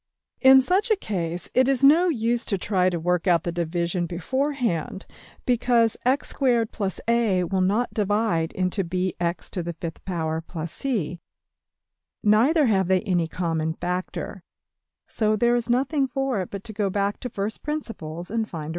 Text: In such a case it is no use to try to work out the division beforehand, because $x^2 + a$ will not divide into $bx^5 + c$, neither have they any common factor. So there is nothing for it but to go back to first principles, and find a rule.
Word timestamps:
In 0.39 0.63
such 0.63 0.89
a 0.89 0.95
case 0.95 1.47
it 1.53 1.69
is 1.69 1.83
no 1.83 2.07
use 2.09 2.43
to 2.45 2.57
try 2.57 2.89
to 2.89 2.99
work 2.99 3.27
out 3.27 3.43
the 3.43 3.51
division 3.51 4.07
beforehand, 4.07 5.05
because 5.45 5.95
$x^2 6.07 6.99
+ 7.03 7.07
a$ 7.07 7.43
will 7.43 7.61
not 7.61 7.93
divide 7.93 8.51
into 8.53 8.83
$bx^5 8.83 10.69
+ 10.69 10.69
c$, 10.69 11.19
neither 12.23 12.65
have 12.65 12.87
they 12.87 13.01
any 13.01 13.27
common 13.27 13.75
factor. 13.75 14.43
So 15.05 15.35
there 15.35 15.55
is 15.55 15.69
nothing 15.69 16.07
for 16.07 16.41
it 16.41 16.49
but 16.49 16.63
to 16.63 16.73
go 16.73 16.89
back 16.89 17.19
to 17.19 17.29
first 17.29 17.61
principles, 17.61 18.31
and 18.31 18.49
find 18.49 18.61
a 18.63 18.65
rule. 18.65 18.69